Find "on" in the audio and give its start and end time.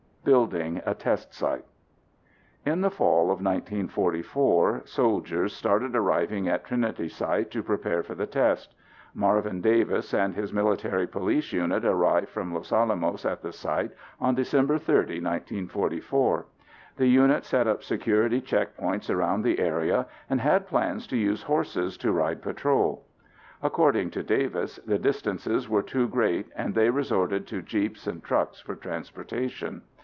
14.19-14.35